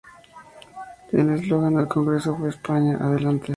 [1.11, 3.49] El eslogan del Congreso fue "España, adelante".